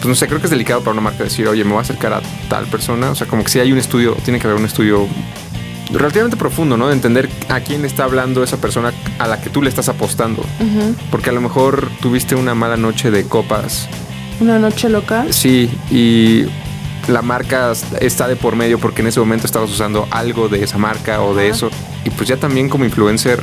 pues 0.00 0.06
no 0.06 0.14
sé, 0.14 0.26
creo 0.26 0.38
que 0.38 0.46
es 0.46 0.50
delicado 0.50 0.80
para 0.80 0.92
una 0.92 1.00
marca 1.00 1.24
decir, 1.24 1.48
oye, 1.48 1.64
me 1.64 1.70
voy 1.70 1.78
a 1.78 1.82
acercar 1.82 2.12
a 2.12 2.20
tal 2.50 2.66
persona. 2.66 3.10
O 3.10 3.14
sea, 3.14 3.26
como 3.26 3.42
que 3.42 3.48
si 3.48 3.58
hay 3.58 3.72
un 3.72 3.78
estudio, 3.78 4.14
tiene 4.22 4.38
que 4.38 4.46
haber 4.46 4.58
un 4.58 4.66
estudio 4.66 5.08
relativamente 5.98 6.36
profundo, 6.36 6.76
¿no? 6.76 6.88
De 6.88 6.94
entender 6.94 7.28
a 7.48 7.60
quién 7.60 7.84
está 7.84 8.04
hablando 8.04 8.42
esa 8.42 8.56
persona 8.58 8.92
a 9.18 9.26
la 9.26 9.40
que 9.40 9.50
tú 9.50 9.62
le 9.62 9.68
estás 9.68 9.88
apostando. 9.88 10.44
Porque 11.10 11.30
a 11.30 11.32
lo 11.32 11.40
mejor 11.40 11.88
tuviste 12.00 12.34
una 12.34 12.54
mala 12.54 12.76
noche 12.76 13.10
de 13.10 13.24
copas 13.24 13.88
Una 14.40 14.58
noche 14.58 14.88
loca. 14.88 15.26
Sí, 15.30 15.70
y 15.90 16.44
la 17.08 17.22
marca 17.22 17.72
está 18.00 18.28
de 18.28 18.36
por 18.36 18.56
medio 18.56 18.78
porque 18.78 19.02
en 19.02 19.08
ese 19.08 19.20
momento 19.20 19.46
estabas 19.46 19.70
usando 19.70 20.08
algo 20.10 20.48
de 20.48 20.64
esa 20.64 20.78
marca 20.78 21.22
o 21.22 21.34
de 21.34 21.48
eso. 21.48 21.70
Y 22.04 22.10
pues 22.10 22.28
ya 22.28 22.36
también 22.36 22.68
como 22.68 22.84
influencer 22.84 23.42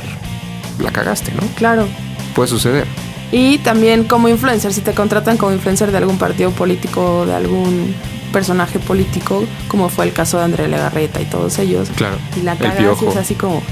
la 0.78 0.90
cagaste, 0.90 1.32
¿no? 1.32 1.42
Claro. 1.56 1.86
Puede 2.34 2.48
suceder. 2.48 2.86
Y 3.30 3.58
también 3.58 4.04
como 4.04 4.28
influencer, 4.28 4.74
si 4.74 4.82
te 4.82 4.92
contratan 4.92 5.38
como 5.38 5.52
influencer 5.52 5.90
de 5.90 5.98
algún 5.98 6.18
partido 6.18 6.50
político 6.50 7.20
o 7.20 7.26
de 7.26 7.34
algún 7.34 7.94
personaje 8.32 8.78
político, 8.78 9.44
como 9.68 9.88
fue 9.88 10.06
el 10.06 10.12
caso 10.12 10.38
de 10.38 10.44
André 10.44 10.68
Legarreta 10.68 11.20
y 11.20 11.24
todos 11.26 11.58
ellos. 11.58 11.90
Claro. 11.94 12.16
Y 12.36 12.42
la 12.42 12.52
El 12.52 12.58
cagas 12.58 12.74
y 12.80 12.82
piojo. 12.82 13.10
es 13.10 13.16
así 13.16 13.34
como... 13.34 13.62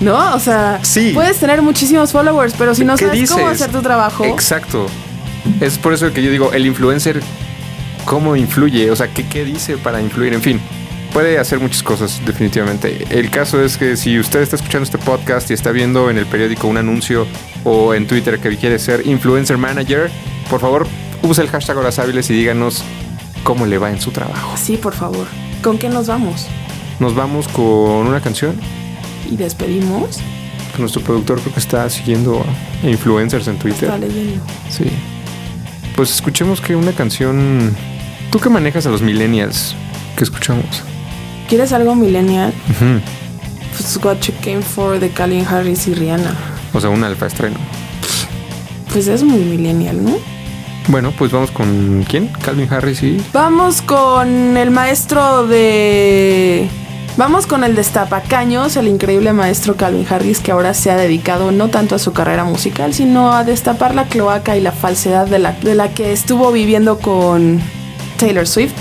¿No? 0.00 0.34
O 0.34 0.38
sea, 0.38 0.78
Sí. 0.82 1.10
puedes 1.14 1.38
tener 1.38 1.60
muchísimos 1.62 2.12
followers, 2.12 2.54
pero 2.56 2.74
si 2.74 2.84
no 2.84 2.94
¿Qué 2.96 3.06
sabes 3.06 3.30
cómo 3.30 3.48
hacer 3.48 3.70
tu 3.70 3.80
trabajo... 3.82 4.24
Exacto. 4.24 4.86
Es 5.60 5.78
por 5.78 5.92
eso 5.92 6.12
que 6.12 6.22
yo 6.22 6.30
digo, 6.30 6.52
el 6.52 6.66
influencer 6.66 7.20
cómo 8.04 8.36
influye, 8.36 8.90
o 8.90 8.96
sea, 8.96 9.08
qué, 9.08 9.26
qué 9.26 9.44
dice 9.44 9.76
para 9.76 10.00
influir, 10.00 10.32
en 10.34 10.42
fin. 10.42 10.60
Puede 11.12 11.38
hacer 11.38 11.58
muchas 11.58 11.82
cosas, 11.82 12.20
definitivamente. 12.24 13.06
El 13.10 13.30
caso 13.30 13.62
es 13.62 13.76
que 13.76 13.96
si 13.96 14.18
usted 14.18 14.40
está 14.42 14.56
escuchando 14.56 14.84
este 14.84 14.98
podcast 14.98 15.50
y 15.50 15.54
está 15.54 15.72
viendo 15.72 16.10
en 16.10 16.18
el 16.18 16.26
periódico 16.26 16.68
un 16.68 16.76
anuncio 16.76 17.26
o 17.64 17.94
en 17.94 18.06
Twitter 18.06 18.38
que 18.38 18.56
quiere 18.56 18.78
ser 18.78 19.06
influencer 19.06 19.56
manager, 19.58 20.10
por 20.50 20.60
favor, 20.60 20.86
use 21.22 21.42
el 21.42 21.48
hashtag 21.48 21.76
Horas 21.76 21.98
Hábiles 21.98 22.28
y 22.30 22.34
díganos 22.34 22.82
cómo 23.42 23.66
le 23.66 23.78
va 23.78 23.90
en 23.90 24.00
su 24.00 24.10
trabajo. 24.10 24.56
Sí, 24.56 24.76
por 24.76 24.94
favor. 24.94 25.26
¿Con 25.62 25.78
qué 25.78 25.88
nos 25.88 26.06
vamos? 26.06 26.46
Nos 27.00 27.14
vamos 27.14 27.48
con 27.48 28.06
una 28.06 28.20
canción. 28.20 28.56
Y 29.30 29.36
despedimos. 29.36 30.20
Nuestro 30.78 31.02
productor 31.02 31.40
creo 31.40 31.52
que 31.52 31.60
está 31.60 31.88
siguiendo 31.90 32.44
a 32.84 32.88
influencers 32.88 33.48
en 33.48 33.58
Twitter. 33.58 33.84
Está 33.84 33.98
leyendo. 33.98 34.40
Sí. 34.70 34.84
Pues 35.96 36.10
escuchemos 36.10 36.60
que 36.60 36.76
una 36.76 36.92
canción. 36.92 37.74
¿Tú 38.30 38.38
que 38.38 38.48
manejas 38.48 38.86
a 38.86 38.90
los 38.90 39.02
millennials? 39.02 39.74
¿Qué 40.16 40.24
escuchamos? 40.24 40.82
¿Quieres 41.48 41.72
algo 41.72 41.94
millennial? 41.94 42.52
Ujú. 42.70 43.00
Pues 43.76 43.98
What 44.04 44.18
You 44.20 44.34
Came 44.42 44.62
For 44.62 45.00
de 45.00 45.10
Calvin 45.10 45.46
Harris 45.46 45.88
y 45.88 45.94
Rihanna. 45.94 46.34
O 46.72 46.80
sea, 46.80 46.90
un 46.90 47.02
alfa 47.02 47.26
estreno. 47.26 47.56
Pues 48.92 49.08
es 49.08 49.22
muy 49.22 49.38
millennial, 49.38 50.04
¿no? 50.04 50.16
Bueno, 50.88 51.12
pues 51.16 51.32
vamos 51.32 51.50
con 51.50 52.04
quién? 52.08 52.28
Calvin 52.28 52.72
Harris 52.72 53.02
y. 53.02 53.22
Vamos 53.32 53.82
con 53.82 54.56
el 54.56 54.70
maestro 54.70 55.46
de... 55.46 56.68
Vamos 57.18 57.46
con 57.46 57.62
el 57.64 57.74
destapacaños, 57.74 58.76
el 58.76 58.88
increíble 58.88 59.32
maestro 59.32 59.76
Calvin 59.76 60.06
Harris, 60.08 60.38
que 60.38 60.52
ahora 60.52 60.72
se 60.72 60.90
ha 60.90 60.96
dedicado 60.96 61.50
no 61.50 61.68
tanto 61.68 61.96
a 61.96 61.98
su 61.98 62.12
carrera 62.12 62.44
musical, 62.44 62.94
sino 62.94 63.32
a 63.32 63.44
destapar 63.44 63.94
la 63.94 64.04
cloaca 64.04 64.56
y 64.56 64.60
la 64.60 64.72
falsedad 64.72 65.26
de 65.26 65.40
la, 65.40 65.52
de 65.52 65.74
la 65.74 65.92
que 65.92 66.12
estuvo 66.12 66.52
viviendo 66.52 66.98
con 66.98 67.60
Taylor 68.18 68.46
Swift. 68.46 68.72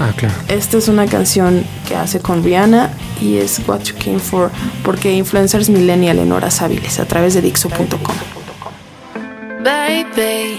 Ah, 0.00 0.10
claro. 0.16 0.34
Esta 0.48 0.78
es 0.78 0.88
una 0.88 1.06
canción 1.06 1.64
que 1.86 1.94
hace 1.94 2.18
con 2.20 2.42
Rihanna 2.42 2.90
y 3.20 3.36
es 3.36 3.60
What 3.68 3.82
You 3.82 3.94
Came 4.02 4.18
For, 4.18 4.50
porque 4.82 5.12
influencers 5.12 5.68
millennial 5.68 6.18
en 6.18 6.32
horas 6.32 6.62
hábiles 6.62 6.98
a 6.98 7.04
través 7.04 7.34
de 7.34 7.42
Dixo.com. 7.42 8.16
Baby, 9.62 10.58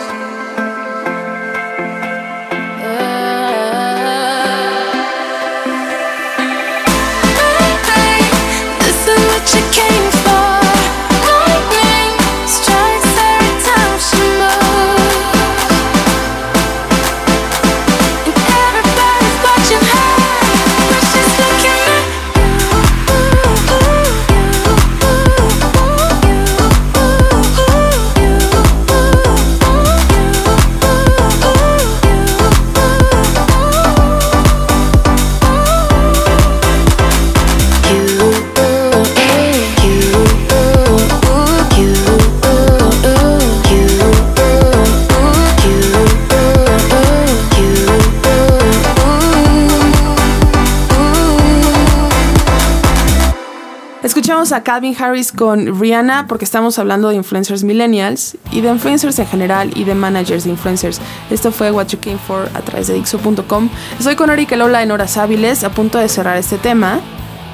Tenemos 54.31 54.53
a 54.53 54.63
Calvin 54.63 54.95
Harris 54.97 55.33
con 55.33 55.77
Rihanna 55.77 56.25
porque 56.25 56.45
estamos 56.45 56.79
hablando 56.79 57.09
de 57.09 57.15
influencers 57.15 57.65
millennials 57.65 58.37
y 58.49 58.61
de 58.61 58.69
influencers 58.69 59.19
en 59.19 59.27
general 59.27 59.71
y 59.75 59.83
de 59.83 59.93
managers 59.93 60.45
de 60.45 60.51
influencers. 60.51 61.01
Esto 61.29 61.51
fue 61.51 61.69
What 61.69 61.87
You 61.87 61.99
Came 61.99 62.17
For 62.17 62.47
a 62.53 62.61
través 62.61 62.87
de 62.87 62.93
Dixo.com. 62.93 63.67
Estoy 63.99 64.15
con 64.15 64.29
Erika 64.29 64.55
Lola 64.55 64.83
en 64.83 64.91
Horas 64.91 65.17
Hábiles 65.17 65.65
a 65.65 65.71
punto 65.71 65.97
de 65.97 66.07
cerrar 66.07 66.37
este 66.37 66.57
tema. 66.57 67.01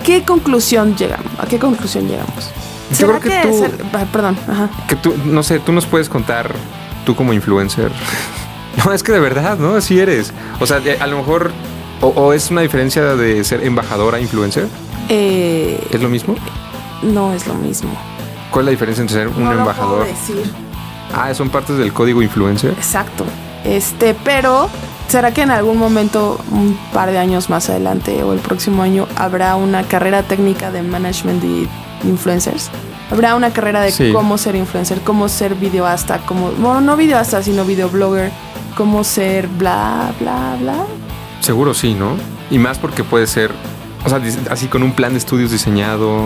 ¿Qué 0.05 0.21
conclusión 0.21 0.95
llegamos? 0.95 1.25
¿A 1.39 1.47
qué 1.47 1.57
conclusión 1.57 2.07
llegamos? 2.07 2.51
Yo 2.91 2.95
¿Será 2.95 3.19
creo 3.21 3.41
que 3.41 3.47
tú- 3.49 3.57
ser- 3.57 3.85
ah, 3.93 4.05
perdón, 4.13 4.37
ajá. 4.47 4.69
Que 4.87 4.95
tú, 4.97 5.15
no 5.25 5.41
sé, 5.41 5.57
tú 5.59 5.71
nos 5.71 5.87
puedes 5.87 6.07
contar, 6.09 6.51
tú 7.07 7.15
como 7.15 7.33
influencer. 7.33 7.91
No, 8.85 8.93
es 8.93 9.01
que 9.01 9.11
de 9.11 9.19
verdad, 9.19 9.57
¿no? 9.57 9.73
Así 9.73 9.99
eres. 9.99 10.31
O 10.59 10.67
sea, 10.67 10.79
a 10.99 11.07
lo 11.07 11.17
mejor, 11.17 11.51
o, 12.01 12.09
o 12.09 12.33
es 12.33 12.51
una 12.51 12.61
diferencia 12.61 13.01
de 13.15 13.43
ser 13.43 13.63
embajadora 13.63 14.17
a 14.17 14.21
influencer. 14.21 14.67
Eh, 15.09 15.83
¿Es 15.89 15.99
lo 15.99 16.09
mismo? 16.09 16.35
No 17.03 17.33
es 17.33 17.47
lo 17.47 17.53
mismo. 17.55 17.89
¿Cuál 18.51 18.63
es 18.63 18.65
la 18.67 18.71
diferencia 18.71 19.01
entre 19.01 19.17
ser 19.17 19.27
un 19.27 19.43
no 19.43 19.51
embajador? 19.51 19.99
Lo 19.99 20.05
puedo 20.05 20.13
decir. 20.13 20.53
Ah, 21.15 21.33
son 21.33 21.49
partes 21.49 21.77
del 21.77 21.93
código 21.93 22.21
influencer. 22.21 22.71
Exacto. 22.71 23.25
Este, 23.63 24.13
pero 24.23 24.69
¿será 25.09 25.33
que 25.33 25.41
en 25.41 25.51
algún 25.51 25.77
momento, 25.77 26.39
un 26.51 26.77
par 26.93 27.11
de 27.11 27.17
años 27.17 27.49
más 27.49 27.69
adelante 27.69 28.23
o 28.23 28.33
el 28.33 28.39
próximo 28.39 28.83
año, 28.83 29.07
habrá 29.15 29.55
una 29.55 29.83
carrera 29.83 30.23
técnica 30.23 30.71
de 30.71 30.81
management 30.83 31.41
de 31.41 31.67
influencers? 32.07 32.69
Habrá 33.11 33.35
una 33.35 33.51
carrera 33.51 33.81
de 33.81 33.91
Sí. 33.91 34.11
cómo 34.13 34.37
ser 34.37 34.55
influencer, 34.55 34.99
cómo 35.01 35.29
ser 35.29 35.55
videoasta, 35.55 36.19
cómo, 36.25 36.51
bueno, 36.51 36.81
no 36.81 36.97
videoasta, 36.97 37.41
sino 37.41 37.63
videoblogger, 37.63 38.31
cómo 38.75 39.03
ser 39.05 39.47
bla, 39.47 40.11
bla, 40.19 40.57
bla. 40.59 40.75
Seguro 41.39 41.73
sí, 41.73 41.93
¿no? 41.93 42.11
Y 42.51 42.59
más 42.59 42.77
porque 42.79 43.03
puede 43.05 43.27
ser, 43.27 43.51
o 44.05 44.09
sea, 44.09 44.19
así 44.51 44.67
con 44.67 44.83
un 44.83 44.91
plan 44.91 45.13
de 45.13 45.19
estudios 45.19 45.51
diseñado, 45.51 46.25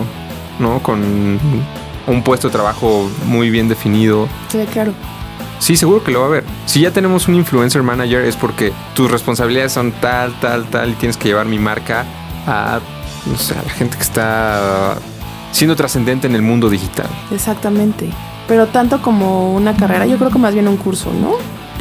¿no? 0.58 0.82
Con 0.82 1.38
un 2.06 2.22
puesto 2.22 2.48
de 2.48 2.52
trabajo 2.52 3.10
muy 3.26 3.50
bien 3.50 3.68
definido. 3.68 4.28
Sí, 4.48 4.58
claro. 4.72 4.92
Sí, 5.58 5.76
seguro 5.76 6.02
que 6.02 6.10
lo 6.10 6.20
va 6.20 6.24
a 6.26 6.28
haber. 6.28 6.44
Si 6.66 6.80
ya 6.80 6.90
tenemos 6.90 7.28
un 7.28 7.36
influencer 7.36 7.84
manager 7.84 8.24
es 8.24 8.34
porque 8.34 8.72
tus 8.94 9.10
responsabilidades 9.10 9.72
son 9.72 9.92
tal, 9.92 10.32
tal, 10.40 10.64
tal 10.66 10.90
y 10.90 10.94
tienes 10.94 11.16
que 11.16 11.28
llevar 11.28 11.46
mi 11.46 11.60
marca 11.60 12.04
a, 12.48 12.80
no 13.26 13.38
sé, 13.38 13.54
a 13.54 13.62
la 13.62 13.70
gente 13.70 13.96
que 13.96 14.02
está 14.02 14.96
siendo 15.52 15.76
trascendente 15.76 16.26
en 16.26 16.34
el 16.34 16.42
mundo 16.42 16.68
digital. 16.68 17.06
Exactamente. 17.30 18.10
Pero 18.48 18.66
tanto 18.66 19.00
como 19.02 19.54
una 19.54 19.76
carrera, 19.76 20.04
yo 20.06 20.18
creo 20.18 20.30
que 20.30 20.38
más 20.38 20.52
bien 20.52 20.66
un 20.66 20.76
curso, 20.76 21.12
¿no? 21.12 21.34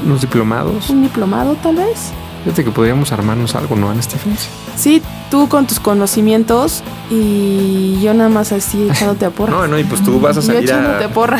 Unos 0.05 0.21
diplomados. 0.21 0.89
Un 0.91 1.01
diplomado 1.01 1.55
tal 1.55 1.77
vez. 1.77 2.11
Fíjate 2.43 2.63
que 2.63 2.71
podríamos 2.71 3.11
armarnos 3.11 3.53
algo, 3.55 3.75
¿no, 3.75 3.89
Ana 3.89 4.01
Stephens? 4.01 4.47
Sí, 4.75 5.01
tú 5.29 5.47
con 5.47 5.67
tus 5.67 5.79
conocimientos 5.79 6.83
y 7.09 7.99
yo 8.01 8.13
nada 8.13 8.29
más 8.29 8.51
así 8.51 8.87
echándote 8.89 9.25
a 9.25 9.29
porra. 9.31 9.51
No, 9.51 9.67
no, 9.67 9.77
y 9.79 9.83
pues 9.83 10.03
tú 10.03 10.19
vas 10.19 10.37
a 10.37 10.41
Yo 10.41 10.47
salir 10.47 10.63
echándote 10.63 11.03
a... 11.03 11.09
porra. 11.09 11.37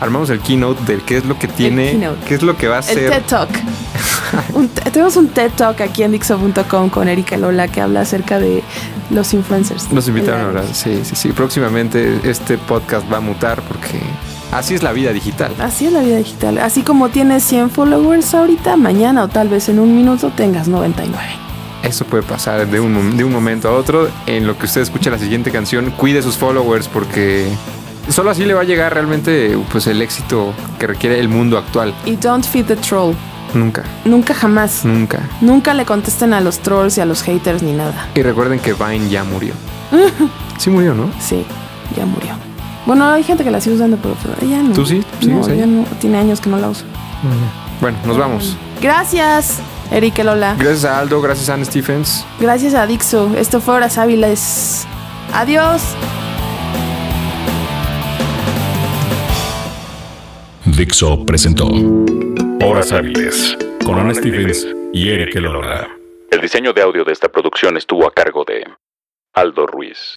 Armamos 0.00 0.30
el 0.30 0.40
keynote 0.40 0.82
de 0.94 1.00
qué 1.02 1.18
es 1.18 1.24
lo 1.26 1.38
que 1.38 1.46
tiene, 1.46 2.00
qué 2.26 2.34
es 2.34 2.42
lo 2.42 2.56
que 2.56 2.68
va 2.68 2.76
a 2.76 2.78
El 2.80 2.84
ser. 2.86 3.10
TED 3.10 3.22
Talk. 3.28 3.50
Un 4.54 4.68
tenemos 4.68 5.16
un 5.16 5.28
TED 5.28 5.50
Talk 5.56 5.80
aquí 5.82 6.02
en 6.04 6.12
Dixo.com 6.12 6.88
con 6.88 7.08
Erika 7.08 7.36
Lola 7.36 7.68
que 7.68 7.80
habla 7.80 8.00
acerca 8.02 8.38
de 8.38 8.62
los 9.10 9.34
influencers. 9.34 9.92
Nos 9.92 10.08
invitaron 10.08 10.40
El- 10.40 10.46
ahora. 10.46 10.62
Sí, 10.72 11.00
sí, 11.04 11.14
sí. 11.16 11.32
Próximamente 11.32 12.18
este 12.24 12.56
podcast 12.58 13.12
va 13.12 13.18
a 13.18 13.20
mutar 13.20 13.60
porque 13.62 14.00
así 14.52 14.74
es 14.74 14.82
la 14.82 14.92
vida 14.92 15.12
digital. 15.12 15.52
Así 15.58 15.86
es 15.86 15.92
la 15.92 16.00
vida 16.00 16.16
digital. 16.16 16.58
Así 16.58 16.82
como 16.82 17.08
tienes 17.08 17.42
100 17.44 17.70
followers 17.70 18.34
ahorita, 18.34 18.76
mañana 18.76 19.24
o 19.24 19.28
tal 19.28 19.48
vez 19.48 19.68
en 19.68 19.78
un 19.78 19.94
minuto 19.96 20.30
tengas 20.36 20.68
99. 20.68 21.18
Eso 21.82 22.04
puede 22.04 22.22
pasar 22.22 22.66
de 22.66 22.78
un, 22.80 23.16
de 23.16 23.24
un 23.24 23.32
momento 23.32 23.68
a 23.68 23.72
otro. 23.72 24.08
En 24.26 24.46
lo 24.46 24.56
que 24.58 24.66
usted 24.66 24.82
escucha 24.82 25.10
la 25.10 25.18
siguiente 25.18 25.50
canción, 25.50 25.90
cuide 25.92 26.22
sus 26.22 26.36
followers 26.36 26.88
porque 26.88 27.48
solo 28.08 28.30
así 28.30 28.44
le 28.44 28.52
va 28.54 28.60
a 28.60 28.64
llegar 28.64 28.92
realmente 28.92 29.56
pues 29.72 29.86
el 29.86 30.02
éxito 30.02 30.52
que 30.78 30.86
requiere 30.86 31.18
el 31.20 31.28
mundo 31.28 31.56
actual. 31.56 31.94
Y 32.04 32.16
don't 32.16 32.44
feed 32.44 32.66
the 32.66 32.76
troll. 32.76 33.14
Nunca, 33.54 33.82
Nunca 34.04 34.32
jamás. 34.32 34.84
nunca. 34.84 35.20
Nunca 35.40 35.74
le 35.74 35.84
contesten 35.84 36.34
a 36.34 36.40
los 36.40 36.60
trolls 36.60 36.98
y 36.98 37.00
a 37.00 37.04
los 37.04 37.22
haters 37.22 37.62
ni 37.64 37.72
nada. 37.72 38.06
Y 38.14 38.22
recuerden 38.22 38.60
que 38.60 38.74
Vine 38.74 39.08
ya 39.08 39.24
murió. 39.24 39.54
Sí 40.58 40.68
murió, 40.68 40.94
¿no? 40.94 41.10
Sí, 41.18 41.44
ya 41.96 42.04
murió. 42.04 42.34
Bueno, 42.86 43.08
hay 43.10 43.22
gente 43.22 43.44
que 43.44 43.50
la 43.50 43.60
sigue 43.60 43.76
usando, 43.76 43.96
pero 43.98 44.16
ya 44.48 44.62
no. 44.62 44.72
¿Tú 44.72 44.84
sí? 44.86 45.02
No, 45.26 45.42
¿Sigues 45.42 45.48
ahí? 45.48 45.58
ya 45.58 45.66
no. 45.66 45.84
Tiene 46.00 46.18
años 46.18 46.40
que 46.40 46.48
no 46.50 46.58
la 46.58 46.68
uso. 46.70 46.84
Bueno, 47.80 47.98
nos 48.06 48.16
vamos. 48.18 48.56
Gracias, 48.80 49.60
Erika 49.90 50.24
Lola. 50.24 50.54
Gracias 50.58 50.84
a 50.84 50.98
Aldo, 50.98 51.20
gracias 51.20 51.48
a 51.50 51.54
Anne 51.54 51.64
Stephens. 51.64 52.24
Gracias 52.40 52.74
a 52.74 52.86
Dixo. 52.86 53.30
Esto 53.36 53.60
fue 53.60 53.74
Horas 53.74 53.98
Hábiles. 53.98 54.86
Adiós. 55.34 55.82
Dixo 60.64 61.24
presentó 61.26 61.66
Horas 62.64 62.92
Hábiles 62.92 63.56
con 63.84 63.98
Ana 63.98 64.14
Stevens 64.14 64.66
y 64.92 65.08
Eric 65.10 65.34
Lola. 65.36 65.88
El 66.30 66.40
diseño 66.40 66.72
de 66.72 66.82
audio 66.82 67.04
de 67.04 67.12
esta 67.12 67.28
producción 67.28 67.76
estuvo 67.76 68.06
a 68.06 68.12
cargo 68.12 68.44
de 68.46 68.64
Aldo 69.34 69.66
Ruiz. 69.66 70.16